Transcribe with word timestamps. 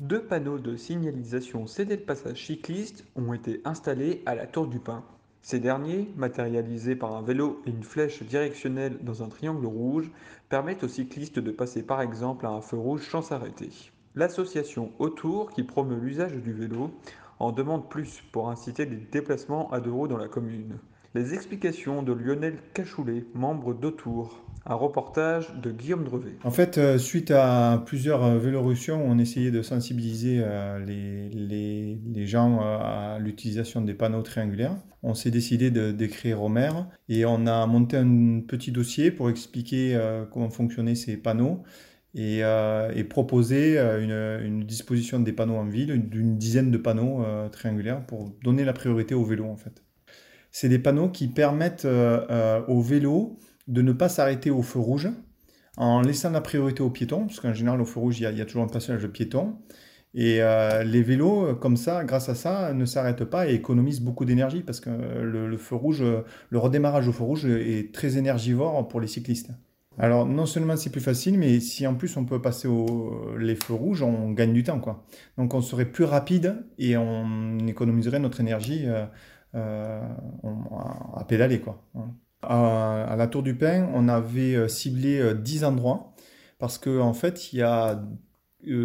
Deux 0.00 0.22
panneaux 0.22 0.58
de 0.58 0.76
signalisation 0.76 1.66
cédés 1.66 1.96
de 1.96 2.02
passage 2.02 2.44
cycliste 2.44 3.06
ont 3.16 3.32
été 3.32 3.62
installés 3.64 4.22
à 4.26 4.34
la 4.34 4.46
Tour 4.46 4.66
du 4.66 4.78
Pin. 4.78 5.02
Ces 5.40 5.58
derniers, 5.58 6.12
matérialisés 6.16 6.96
par 6.96 7.16
un 7.16 7.22
vélo 7.22 7.62
et 7.64 7.70
une 7.70 7.82
flèche 7.82 8.22
directionnelle 8.22 8.98
dans 9.00 9.22
un 9.22 9.30
triangle 9.30 9.64
rouge, 9.64 10.10
permettent 10.50 10.84
aux 10.84 10.88
cyclistes 10.88 11.38
de 11.38 11.50
passer 11.50 11.82
par 11.82 12.02
exemple 12.02 12.44
à 12.44 12.50
un 12.50 12.60
feu 12.60 12.76
rouge 12.76 13.08
sans 13.08 13.22
s'arrêter. 13.22 13.70
L'association 14.14 14.92
Autour, 14.98 15.50
qui 15.50 15.62
promeut 15.62 15.98
l'usage 15.98 16.34
du 16.34 16.52
vélo, 16.52 16.90
en 17.38 17.52
demande 17.52 17.88
plus 17.88 18.22
pour 18.32 18.50
inciter 18.50 18.84
des 18.84 18.96
déplacements 18.96 19.72
à 19.72 19.80
deux 19.80 19.92
roues 19.92 20.08
dans 20.08 20.18
la 20.18 20.28
commune. 20.28 20.78
Les 21.14 21.34
explications 21.34 22.02
de 22.02 22.12
Lionel 22.12 22.58
Cachoulet, 22.74 23.24
membre 23.34 23.74
d'Autour. 23.74 24.42
Un 24.68 24.74
reportage 24.74 25.54
de 25.62 25.70
Guillaume 25.70 26.02
Drevet. 26.02 26.32
En 26.42 26.50
fait, 26.50 26.76
euh, 26.76 26.98
suite 26.98 27.30
à 27.30 27.80
plusieurs 27.86 28.24
euh, 28.24 28.38
vélorussions, 28.38 29.00
on 29.06 29.16
essayait 29.16 29.52
de 29.52 29.62
sensibiliser 29.62 30.40
euh, 30.42 30.84
les, 30.84 32.26
gens 32.26 32.58
à 32.60 33.18
l'utilisation 33.20 33.80
des 33.80 33.94
panneaux 33.94 34.22
triangulaires. 34.22 34.76
On 35.04 35.14
s'est 35.14 35.30
décidé 35.30 35.70
d'écrire 35.70 36.42
au 36.42 36.48
maire 36.48 36.88
et 37.08 37.24
on 37.24 37.46
a 37.46 37.64
monté 37.66 37.96
un 37.96 38.40
petit 38.40 38.72
dossier 38.72 39.12
pour 39.12 39.30
expliquer 39.30 39.96
comment 40.32 40.50
fonctionnaient 40.50 40.96
ces 40.96 41.16
panneaux 41.16 41.62
et, 42.14 42.42
proposer 43.08 43.78
une, 43.78 44.64
disposition 44.64 45.20
des 45.20 45.32
panneaux 45.32 45.54
en 45.54 45.66
ville, 45.66 46.08
d'une 46.08 46.36
dizaine 46.36 46.72
de 46.72 46.78
panneaux 46.78 47.24
triangulaires 47.52 48.04
pour 48.04 48.34
donner 48.42 48.64
la 48.64 48.72
priorité 48.72 49.14
au 49.14 49.24
vélo 49.24 49.44
en 49.44 49.56
fait. 49.56 49.85
C'est 50.58 50.70
des 50.70 50.78
panneaux 50.78 51.10
qui 51.10 51.28
permettent 51.28 51.84
euh, 51.84 52.62
au 52.66 52.80
vélo 52.80 53.36
de 53.68 53.82
ne 53.82 53.92
pas 53.92 54.08
s'arrêter 54.08 54.48
au 54.48 54.62
feu 54.62 54.78
rouge 54.78 55.10
en 55.76 56.00
laissant 56.00 56.30
la 56.30 56.40
priorité 56.40 56.82
aux 56.82 56.88
piétons, 56.88 57.26
parce 57.26 57.40
qu'en 57.40 57.52
général 57.52 57.78
au 57.82 57.84
feu 57.84 58.00
rouge 58.00 58.18
il 58.20 58.22
y, 58.22 58.40
a, 58.40 58.44
toujours 58.46 58.62
un 58.62 58.68
passage 58.68 59.02
de 59.02 59.06
piétons. 59.06 59.58
Et 60.14 60.40
les 60.86 61.02
vélos, 61.02 61.56
comme 61.56 61.76
ça, 61.76 62.04
grâce 62.04 62.30
à 62.30 62.34
ça, 62.34 62.72
ne 62.72 62.86
s'arrêtent 62.86 63.26
pas 63.26 63.50
et 63.50 63.52
économisent 63.52 64.00
beaucoup 64.00 64.24
d'énergie 64.24 64.62
parce 64.62 64.80
que 64.80 64.88
le, 64.88 65.56
feu 65.58 65.76
rouge, 65.76 66.02
le 66.48 66.58
redémarrage 66.58 67.06
au 67.06 67.12
feu 67.12 67.24
rouge 67.24 67.44
est 67.44 67.94
très 67.94 68.16
énergivore 68.16 68.88
pour 68.88 69.02
les 69.02 69.08
cyclistes. 69.08 69.50
Alors 69.98 70.26
non 70.26 70.46
seulement 70.46 70.76
c'est 70.76 70.90
plus 70.90 71.02
facile, 71.02 71.38
mais 71.38 71.60
si 71.60 71.86
en 71.86 71.94
plus 71.94 72.16
on 72.16 72.24
peut 72.24 72.40
passer 72.40 72.66
au, 72.66 73.36
les 73.38 73.56
feux 73.56 73.74
rouges, 73.74 74.02
on 74.02 74.30
gagne 74.32 74.54
du 74.54 74.62
temps. 74.62 74.80
Quoi. 74.80 75.04
Donc 75.36 75.52
on 75.52 75.60
serait 75.60 75.86
plus 75.86 76.04
rapide 76.04 76.64
et 76.78 76.96
on 76.96 77.58
économiserait 77.66 78.18
notre 78.18 78.40
énergie 78.40 78.84
euh, 78.86 79.04
euh, 79.56 80.00
à 81.16 81.24
pédaler. 81.24 81.60
Quoi. 81.60 81.82
À, 82.42 83.04
à, 83.04 83.16
la 83.16 83.26
Tour 83.26 83.42
du 83.42 83.54
Pin, 83.54 83.88
on 83.94 84.08
avait 84.08 84.68
ciblé 84.68 85.34
10 85.34 85.64
endroits 85.64 86.12
parce 86.58 86.78
qu'en 86.78 87.00
en 87.00 87.14
fait, 87.14 87.52
il 87.52 87.58
y 87.58 87.62
a 87.62 88.00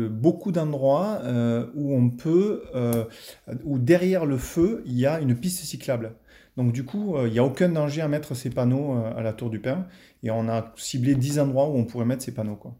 beaucoup 0.09 0.52
d'endroits 0.52 1.19
euh, 1.23 1.67
où 1.75 1.95
on 1.95 2.09
peut, 2.09 2.64
euh, 2.76 3.05
où 3.64 3.80
derrière 3.80 4.26
le 4.26 4.37
feu, 4.37 4.83
il 4.86 4.98
y 4.98 5.05
a 5.05 5.20
une 5.20 5.36
piste 5.36 5.64
cyclable. 5.64 6.15
Donc 6.58 6.73
du 6.73 6.83
coup, 6.83 7.15
il 7.26 7.32
n'y 7.32 7.39
a 7.39 7.45
aucun 7.45 7.70
danger 7.70 8.02
à 8.02 8.08
mettre 8.08 8.36
ces 8.36 8.49
panneaux 8.49 8.93
à 9.15 9.21
la 9.21 9.33
Tour 9.33 9.49
du 9.49 9.59
Pin. 9.59 9.88
Et 10.21 10.32
on 10.32 10.49
a 10.49 10.73
ciblé 10.76 11.15
10 11.15 11.39
endroits 11.39 11.70
où 11.70 11.77
on 11.77 11.86
pourrait 11.86 12.05
mettre 12.05 12.23
ces 12.23 12.33
panneaux. 12.33 12.58
Quoi. 12.58 12.76